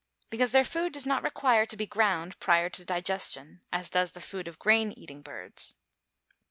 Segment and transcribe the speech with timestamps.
[0.31, 4.19] _Because their food does not require to be ground prior to digestion, as does the
[4.19, 5.75] food of grain eating birds.